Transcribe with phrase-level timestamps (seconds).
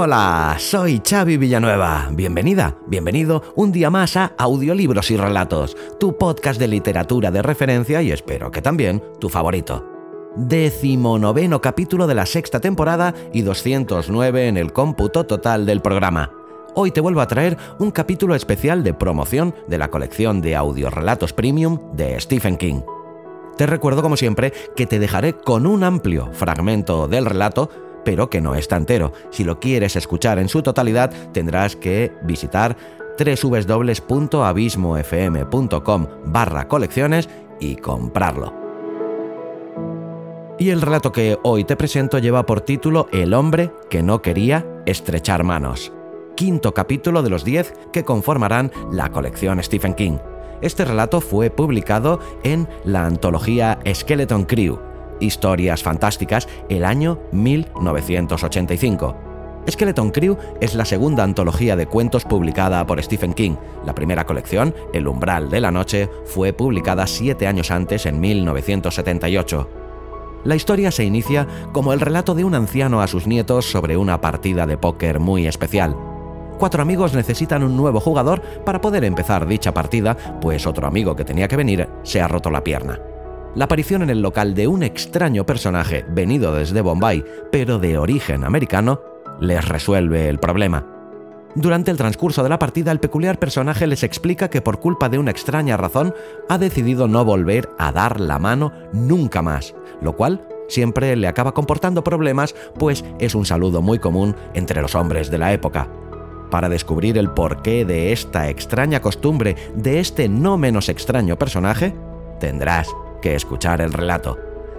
[0.00, 2.08] Hola, soy Xavi Villanueva.
[2.12, 8.00] Bienvenida, bienvenido un día más a Audiolibros y Relatos, tu podcast de literatura de referencia
[8.00, 9.84] y espero que también tu favorito.
[10.36, 16.30] Decimonoveno capítulo de la sexta temporada y 209 en el cómputo total del programa.
[16.76, 21.32] Hoy te vuelvo a traer un capítulo especial de promoción de la colección de audiorelatos
[21.32, 22.82] premium de Stephen King.
[23.56, 27.68] Te recuerdo como siempre que te dejaré con un amplio fragmento del relato
[28.04, 29.12] pero que no está entero.
[29.30, 32.76] Si lo quieres escuchar en su totalidad, tendrás que visitar
[33.18, 37.28] www.abismofm.com barra colecciones
[37.60, 38.54] y comprarlo.
[40.58, 44.66] Y el relato que hoy te presento lleva por título El hombre que no quería
[44.86, 45.92] estrechar manos.
[46.34, 50.18] Quinto capítulo de los 10 que conformarán la colección Stephen King.
[50.60, 54.80] Este relato fue publicado en la antología Skeleton Crew,
[55.20, 59.28] Historias Fantásticas, el año 1985.
[59.70, 63.56] Skeleton Crew es la segunda antología de cuentos publicada por Stephen King.
[63.84, 69.68] La primera colección, El umbral de la noche, fue publicada siete años antes, en 1978.
[70.44, 74.20] La historia se inicia como el relato de un anciano a sus nietos sobre una
[74.20, 75.96] partida de póker muy especial.
[76.58, 81.24] Cuatro amigos necesitan un nuevo jugador para poder empezar dicha partida, pues otro amigo que
[81.24, 82.98] tenía que venir se ha roto la pierna
[83.54, 88.44] la aparición en el local de un extraño personaje venido desde Bombay, pero de origen
[88.44, 89.00] americano,
[89.40, 90.86] les resuelve el problema.
[91.54, 95.18] Durante el transcurso de la partida, el peculiar personaje les explica que por culpa de
[95.18, 96.14] una extraña razón
[96.48, 101.54] ha decidido no volver a dar la mano nunca más, lo cual siempre le acaba
[101.54, 105.88] comportando problemas, pues es un saludo muy común entre los hombres de la época.
[106.50, 111.94] Para descubrir el porqué de esta extraña costumbre de este no menos extraño personaje,
[112.40, 112.88] tendrás
[113.20, 114.38] que escuchar el relato.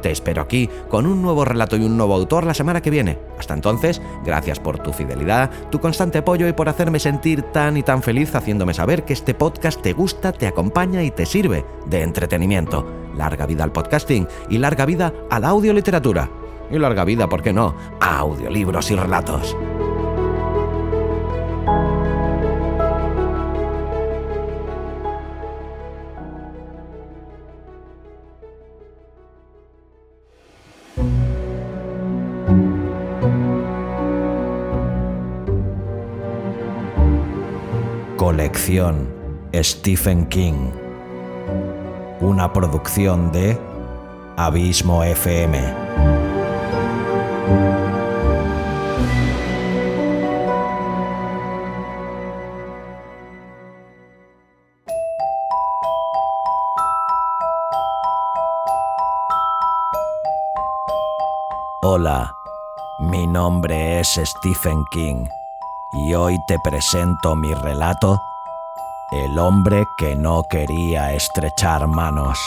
[0.00, 3.18] Te espero aquí con un nuevo relato y un nuevo autor la semana que viene.
[3.38, 7.82] Hasta entonces, gracias por tu fidelidad, tu constante apoyo y por hacerme sentir tan y
[7.82, 12.02] tan feliz haciéndome saber que este podcast te gusta, te acompaña y te sirve de
[12.02, 12.86] entretenimiento.
[13.14, 16.39] Larga vida al podcasting y larga vida a la audioliteratura
[16.70, 19.56] y larga vida, ¿por qué no?, audiolibros y relatos.
[38.16, 39.20] Colección
[39.54, 40.70] Stephen King.
[42.20, 43.58] Una producción de
[44.36, 46.29] Abismo FM.
[61.82, 62.36] Hola,
[62.98, 65.24] mi nombre es Stephen King
[65.94, 68.20] y hoy te presento mi relato,
[69.10, 72.38] El hombre que no quería estrechar manos.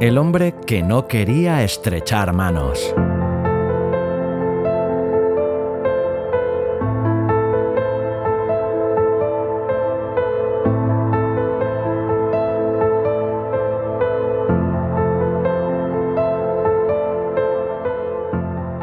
[0.00, 2.94] El hombre que no quería estrechar manos.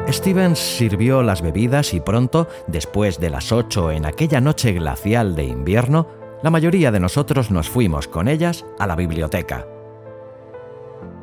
[0.08, 5.46] Stevens sirvió las bebidas y pronto, después de las ocho en aquella noche glacial de
[5.46, 6.08] invierno,
[6.44, 9.66] la mayoría de nosotros nos fuimos con ellas a la biblioteca.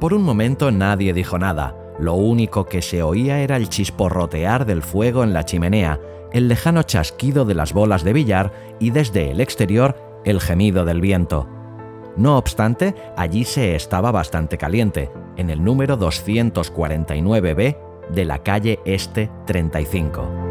[0.01, 4.83] Por un momento nadie dijo nada, lo único que se oía era el chisporrotear del
[4.83, 6.01] fuego en la chimenea,
[6.33, 11.01] el lejano chasquido de las bolas de billar y desde el exterior el gemido del
[11.01, 11.49] viento.
[12.17, 17.77] No obstante, allí se estaba bastante caliente, en el número 249B
[18.11, 20.44] de la calle Este 35.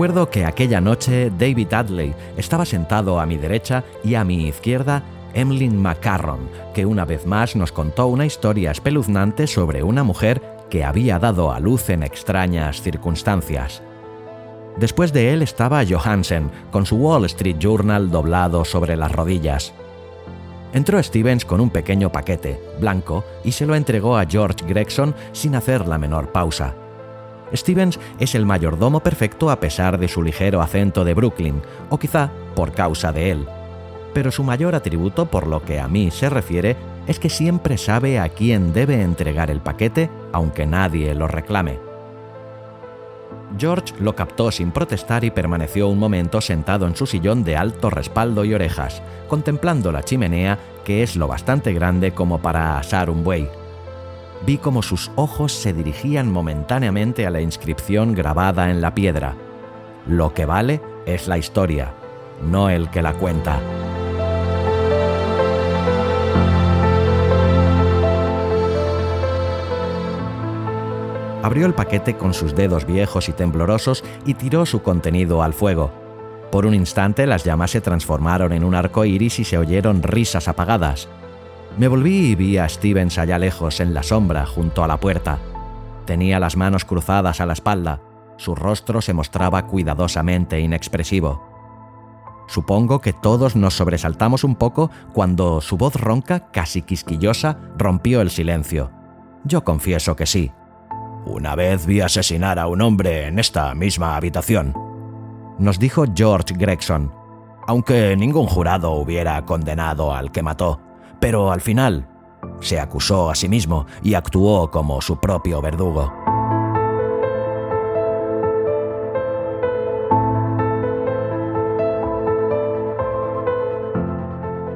[0.00, 5.02] Recuerdo que aquella noche David Adley estaba sentado a mi derecha y a mi izquierda
[5.34, 10.84] Emlyn McCarron, que una vez más nos contó una historia espeluznante sobre una mujer que
[10.84, 13.82] había dado a luz en extrañas circunstancias.
[14.78, 19.74] Después de él estaba Johansen, con su Wall Street Journal doblado sobre las rodillas.
[20.72, 25.56] Entró Stevens con un pequeño paquete, blanco, y se lo entregó a George Gregson sin
[25.56, 26.74] hacer la menor pausa.
[27.54, 32.30] Stevens es el mayordomo perfecto a pesar de su ligero acento de Brooklyn, o quizá
[32.54, 33.46] por causa de él.
[34.14, 36.76] Pero su mayor atributo, por lo que a mí se refiere,
[37.06, 41.78] es que siempre sabe a quién debe entregar el paquete, aunque nadie lo reclame.
[43.58, 47.90] George lo captó sin protestar y permaneció un momento sentado en su sillón de alto
[47.90, 53.24] respaldo y orejas, contemplando la chimenea que es lo bastante grande como para asar un
[53.24, 53.48] buey.
[54.46, 59.34] Vi como sus ojos se dirigían momentáneamente a la inscripción grabada en la piedra.
[60.06, 61.92] Lo que vale es la historia,
[62.42, 63.60] no el que la cuenta.
[71.42, 75.90] Abrió el paquete con sus dedos viejos y temblorosos y tiró su contenido al fuego.
[76.52, 80.48] Por un instante las llamas se transformaron en un arco iris y se oyeron risas
[80.48, 81.08] apagadas.
[81.78, 85.38] Me volví y vi a Stevens allá lejos, en la sombra, junto a la puerta.
[86.04, 88.00] Tenía las manos cruzadas a la espalda.
[88.36, 91.42] Su rostro se mostraba cuidadosamente inexpresivo.
[92.48, 98.30] Supongo que todos nos sobresaltamos un poco cuando su voz ronca, casi quisquillosa, rompió el
[98.30, 98.90] silencio.
[99.44, 100.50] Yo confieso que sí.
[101.24, 104.74] Una vez vi asesinar a un hombre en esta misma habitación,
[105.60, 107.12] nos dijo George Gregson,
[107.66, 110.80] aunque ningún jurado hubiera condenado al que mató,
[111.20, 112.08] pero al final
[112.60, 116.12] se acusó a sí mismo y actuó como su propio verdugo.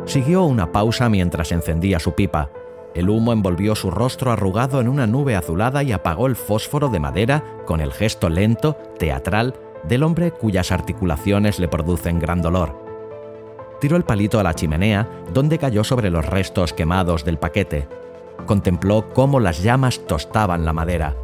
[0.06, 2.50] Siguió una pausa mientras encendía su pipa,
[2.94, 7.00] el humo envolvió su rostro arrugado en una nube azulada y apagó el fósforo de
[7.00, 12.83] madera con el gesto lento, teatral, del hombre cuyas articulaciones le producen gran dolor.
[13.84, 17.86] Tiró el palito a la chimenea, donde cayó sobre los restos quemados del paquete.
[18.46, 21.14] Contempló cómo las llamas tostaban la madera.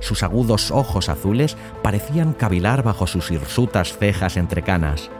[0.00, 5.10] Sus agudos ojos azules parecían cavilar bajo sus hirsutas cejas entre canas.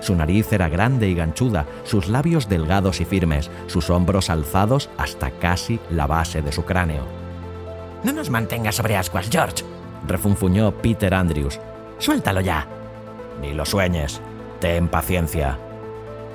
[0.00, 5.30] Su nariz era grande y ganchuda, sus labios delgados y firmes, sus hombros alzados hasta
[5.32, 7.04] casi la base de su cráneo.
[8.02, 9.62] No nos mantengas sobre ascuas, George,
[10.06, 11.60] refunfuñó Peter Andrews.
[11.98, 12.66] Suéltalo ya.
[13.42, 14.22] Ni lo sueñes.
[14.58, 15.58] Ten paciencia.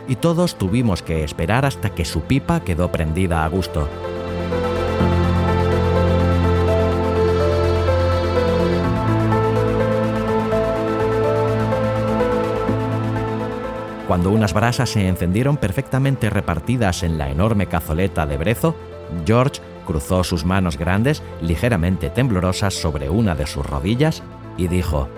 [0.07, 3.87] Y todos tuvimos que esperar hasta que su pipa quedó prendida a gusto.
[14.13, 18.75] Cuando unas brasas se encendieron perfectamente repartidas en la enorme cazoleta de brezo,
[19.25, 24.21] George cruzó sus manos grandes, ligeramente temblorosas, sobre una de sus rodillas
[24.55, 25.09] y dijo,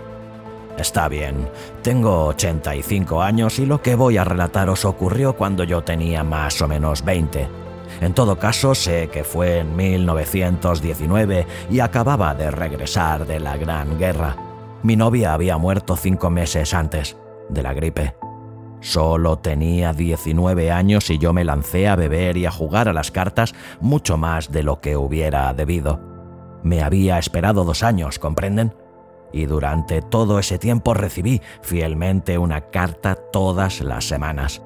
[0.77, 1.50] Está bien,
[1.82, 6.67] tengo 85 años y lo que voy a relataros ocurrió cuando yo tenía más o
[6.67, 7.48] menos 20.
[8.01, 13.98] En todo caso, sé que fue en 1919 y acababa de regresar de la Gran
[13.98, 14.36] Guerra.
[14.84, 17.15] Mi novia había muerto cinco meses antes,
[17.50, 18.15] de la gripe.
[18.82, 23.12] Solo tenía 19 años y yo me lancé a beber y a jugar a las
[23.12, 26.01] cartas mucho más de lo que hubiera debido.
[26.63, 28.74] Me había esperado dos años, ¿comprenden?
[29.36, 34.63] Y durante todo ese tiempo recibí fielmente una carta todas las semanas.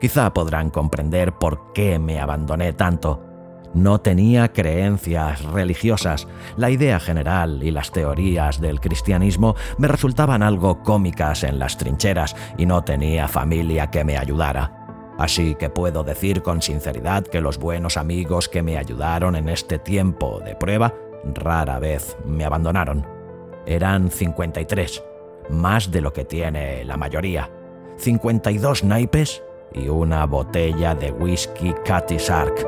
[0.00, 3.30] Quizá podrán comprender por qué me abandoné tanto
[3.74, 6.26] no tenía creencias religiosas.
[6.56, 12.34] La idea general y las teorías del cristianismo me resultaban algo cómicas en las trincheras
[12.58, 14.76] y no tenía familia que me ayudara.
[15.18, 19.78] Así que puedo decir con sinceridad que los buenos amigos que me ayudaron en este
[19.78, 23.19] tiempo de prueba rara vez me abandonaron.
[23.66, 25.02] Eran 53,
[25.50, 27.50] más de lo que tiene la mayoría.
[27.96, 32.66] 52 naipes y una botella de whisky Cathy Sark.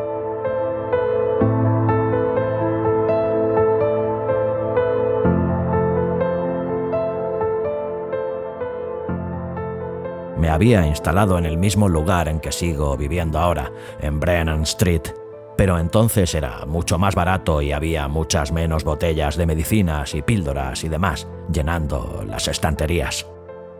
[10.36, 13.70] Me había instalado en el mismo lugar en que sigo viviendo ahora,
[14.00, 15.21] en Brennan Street.
[15.56, 20.82] Pero entonces era mucho más barato y había muchas menos botellas de medicinas y píldoras
[20.84, 23.26] y demás llenando las estanterías.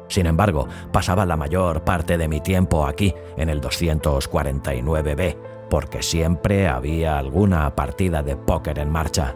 [0.09, 5.37] Sin embargo, pasaba la mayor parte de mi tiempo aquí, en el 249B,
[5.71, 9.35] porque siempre había alguna partida de póker en marcha.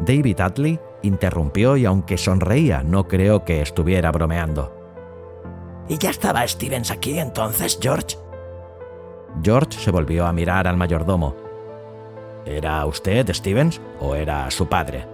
[0.00, 4.74] David Atley interrumpió y aunque sonreía, no creo que estuviera bromeando.
[5.88, 8.18] ¿Y ya estaba Stevens aquí entonces, George?
[9.42, 11.34] George se volvió a mirar al mayordomo.
[12.44, 15.06] ¿Era usted Stevens o era su padre?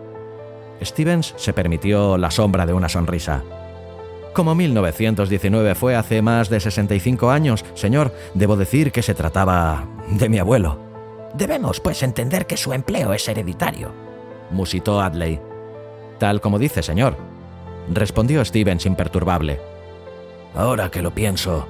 [0.82, 3.42] Stevens se permitió la sombra de una sonrisa.
[4.32, 10.28] Como 1919 fue hace más de 65 años, señor, debo decir que se trataba de
[10.28, 10.78] mi abuelo.
[11.34, 13.92] Debemos, pues, entender que su empleo es hereditario,
[14.50, 15.40] musitó Adley.
[16.18, 17.16] Tal como dice, señor,
[17.90, 19.60] respondió Stevens imperturbable.
[20.54, 21.66] Ahora que lo pienso,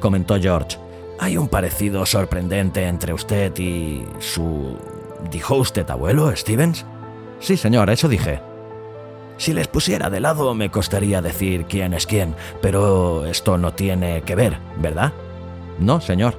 [0.00, 0.78] comentó George,
[1.18, 4.78] hay un parecido sorprendente entre usted y su...
[5.30, 6.84] ¿Dijo usted abuelo, Stevens?
[7.40, 8.40] Sí, señor, eso dije.
[9.38, 14.22] Si les pusiera de lado me costaría decir quién es quién, pero esto no tiene
[14.22, 15.12] que ver, ¿verdad?
[15.78, 16.34] No, señor.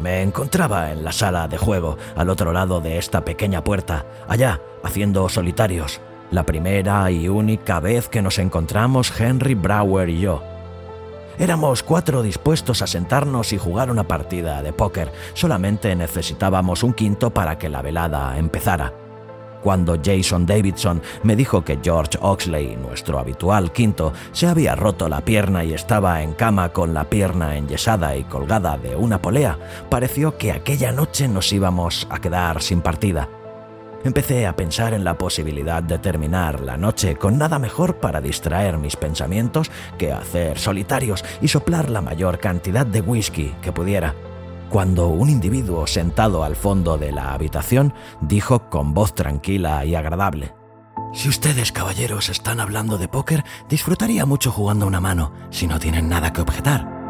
[0.00, 4.60] Me encontraba en la sala de juego, al otro lado de esta pequeña puerta, allá,
[4.82, 6.00] haciendo solitarios.
[6.30, 10.42] La primera y única vez que nos encontramos Henry Brower y yo.
[11.38, 15.10] Éramos cuatro dispuestos a sentarnos y jugar una partida de póker.
[15.34, 18.92] Solamente necesitábamos un quinto para que la velada empezara.
[19.60, 25.22] Cuando Jason Davidson me dijo que George Oxley, nuestro habitual quinto, se había roto la
[25.22, 30.36] pierna y estaba en cama con la pierna enyesada y colgada de una polea, pareció
[30.36, 33.28] que aquella noche nos íbamos a quedar sin partida.
[34.04, 38.76] Empecé a pensar en la posibilidad de terminar la noche con nada mejor para distraer
[38.76, 44.14] mis pensamientos que hacer solitarios y soplar la mayor cantidad de whisky que pudiera
[44.68, 50.52] cuando un individuo sentado al fondo de la habitación dijo con voz tranquila y agradable.
[51.12, 56.08] Si ustedes, caballeros, están hablando de póker, disfrutaría mucho jugando una mano, si no tienen
[56.08, 57.03] nada que objetar.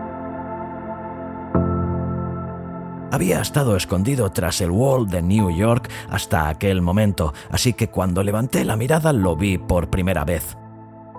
[3.14, 8.24] Había estado escondido tras el wall de New York hasta aquel momento, así que cuando
[8.24, 10.56] levanté la mirada lo vi por primera vez.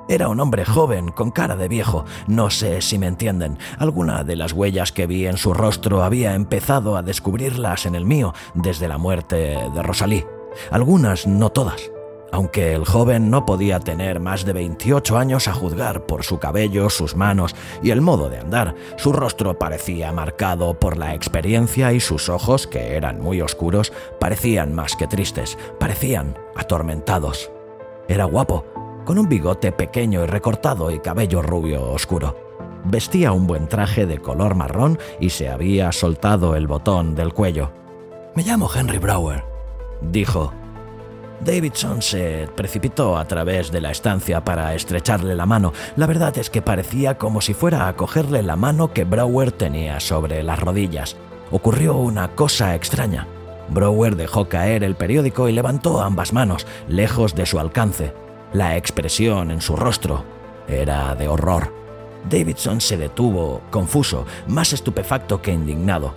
[0.09, 2.03] Era un hombre joven, con cara de viejo.
[2.27, 3.57] No sé si me entienden.
[3.79, 8.03] Alguna de las huellas que vi en su rostro había empezado a descubrirlas en el
[8.03, 10.25] mío desde la muerte de Rosalí.
[10.71, 11.94] Algunas, no todas.
[12.31, 16.89] Aunque el joven no podía tener más de 28 años a juzgar por su cabello,
[16.89, 21.99] sus manos y el modo de andar, su rostro parecía marcado por la experiencia y
[21.99, 27.51] sus ojos, que eran muy oscuros, parecían más que tristes, parecían atormentados.
[28.07, 28.65] Era guapo,
[29.05, 32.35] con un bigote pequeño y recortado y cabello rubio oscuro.
[32.83, 37.71] Vestía un buen traje de color marrón y se había soltado el botón del cuello.
[38.35, 39.43] Me llamo Henry Brower,
[40.01, 40.53] dijo.
[41.43, 45.73] Davidson se precipitó a través de la estancia para estrecharle la mano.
[45.95, 49.99] La verdad es que parecía como si fuera a cogerle la mano que Brower tenía
[49.99, 51.17] sobre las rodillas.
[51.51, 53.27] Ocurrió una cosa extraña.
[53.69, 58.13] Brower dejó caer el periódico y levantó ambas manos, lejos de su alcance.
[58.53, 60.23] La expresión en su rostro
[60.67, 61.73] era de horror.
[62.29, 66.13] Davidson se detuvo, confuso, más estupefacto que indignado.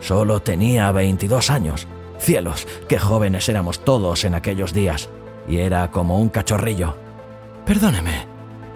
[0.00, 1.86] Solo tenía 22 años.
[2.18, 5.08] Cielos, qué jóvenes éramos todos en aquellos días.
[5.48, 6.96] Y era como un cachorrillo.
[7.64, 8.26] Perdóneme.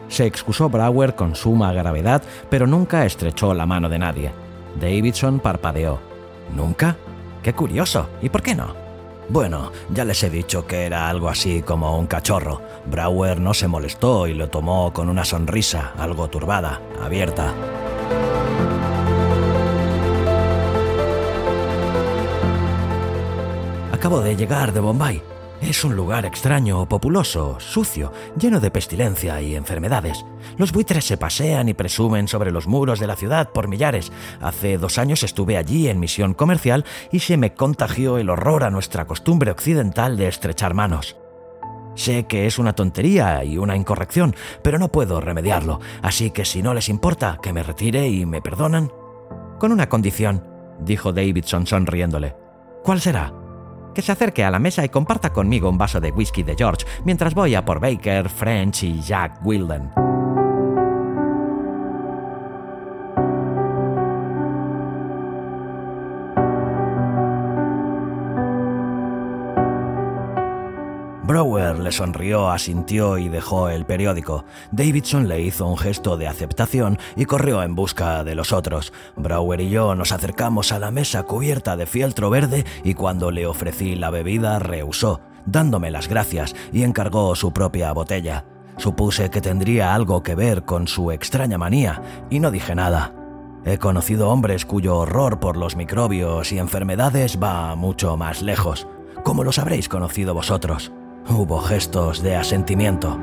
[0.09, 4.33] Se excusó Brower con suma gravedad, pero nunca estrechó la mano de nadie.
[4.81, 6.01] Davidson parpadeó.
[6.55, 6.97] ¿Nunca?
[7.43, 8.09] Qué curioso.
[8.21, 8.75] ¿Y por qué no?
[9.29, 12.61] Bueno, ya les he dicho que era algo así como un cachorro.
[12.87, 17.55] Brower no se molestó y lo tomó con una sonrisa, algo turbada, abierta.
[24.01, 25.23] Acabo de llegar de Bombay.
[25.61, 30.25] Es un lugar extraño, populoso, sucio, lleno de pestilencia y enfermedades.
[30.57, 34.11] Los buitres se pasean y presumen sobre los muros de la ciudad por millares.
[34.41, 38.71] Hace dos años estuve allí en misión comercial y se me contagió el horror a
[38.71, 41.19] nuestra costumbre occidental de estrechar manos.
[41.95, 46.63] Sé que es una tontería y una incorrección, pero no puedo remediarlo, así que si
[46.63, 48.91] no les importa, que me retire y me perdonan.
[49.59, 50.43] Con una condición,
[50.81, 52.35] dijo Davidson sonriéndole.
[52.83, 53.40] ¿Cuál será?
[53.95, 56.87] Que se acerque a la mesa y comparta conmigo un vaso de whisky de George
[57.05, 60.10] mientras voy a por Baker, French y Jack Wilden.
[71.93, 74.45] Sonrió, asintió y dejó el periódico.
[74.73, 78.93] Davidson le hizo un gesto de aceptación y corrió en busca de los otros.
[79.17, 83.47] Brower y yo nos acercamos a la mesa cubierta de fieltro verde y cuando le
[83.47, 88.45] ofrecí la bebida rehusó, dándome las gracias y encargó su propia botella.
[88.77, 93.13] Supuse que tendría algo que ver con su extraña manía y no dije nada.
[93.65, 98.87] He conocido hombres cuyo horror por los microbios y enfermedades va mucho más lejos,
[99.23, 100.93] como los habréis conocido vosotros.
[101.31, 103.17] Hubo gestos de asentimiento.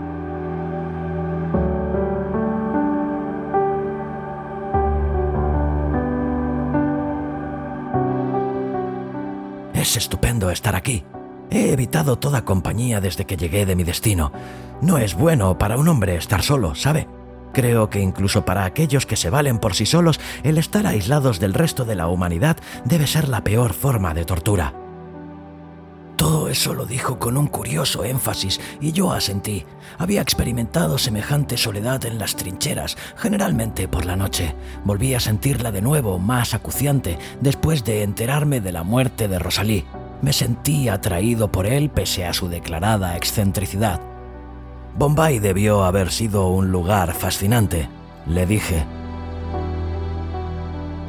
[9.73, 11.03] Es estupendo estar aquí.
[11.49, 14.31] He evitado toda compañía desde que llegué de mi destino.
[14.81, 17.09] No es bueno para un hombre estar solo, ¿sabe?
[17.51, 21.53] Creo que incluso para aquellos que se valen por sí solos, el estar aislados del
[21.53, 24.86] resto de la humanidad debe ser la peor forma de tortura.
[26.49, 29.65] Eso lo dijo con un curioso énfasis y yo asentí.
[29.97, 34.55] Había experimentado semejante soledad en las trincheras, generalmente por la noche.
[34.83, 39.85] Volví a sentirla de nuevo, más acuciante, después de enterarme de la muerte de Rosalí.
[40.21, 44.01] Me sentí atraído por él pese a su declarada excentricidad.
[44.97, 47.87] Bombay debió haber sido un lugar fascinante,
[48.25, 48.85] le dije.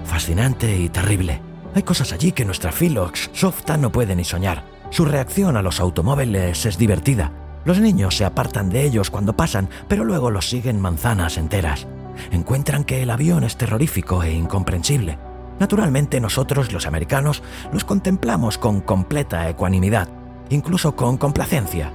[0.04, 1.40] Fascinante y terrible.
[1.74, 4.77] Hay cosas allí que nuestra Philox Softa no puede ni soñar.
[4.90, 7.32] Su reacción a los automóviles es divertida.
[7.64, 11.86] Los niños se apartan de ellos cuando pasan, pero luego los siguen manzanas enteras.
[12.30, 15.18] Encuentran que el avión es terrorífico e incomprensible.
[15.60, 17.42] Naturalmente nosotros, los americanos,
[17.72, 20.08] los contemplamos con completa ecuanimidad,
[20.48, 21.92] incluso con complacencia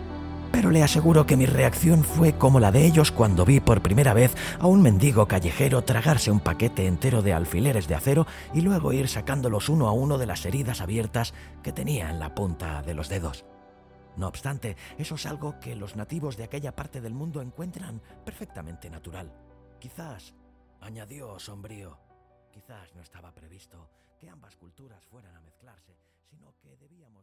[0.53, 4.13] pero le aseguro que mi reacción fue como la de ellos cuando vi por primera
[4.13, 8.93] vez a un mendigo callejero tragarse un paquete entero de alfileres de acero y luego
[8.93, 11.33] ir sacándolos uno a uno de las heridas abiertas
[11.63, 13.45] que tenía en la punta de los dedos.
[14.15, 18.91] No obstante, eso es algo que los nativos de aquella parte del mundo encuentran perfectamente
[18.91, 19.33] natural.
[19.79, 20.36] Quizás,
[20.81, 21.98] añadió sombrío,
[22.51, 25.98] quizás no estaba previsto que ambas culturas fueran a mezclarse,
[26.29, 27.23] sino que debíamos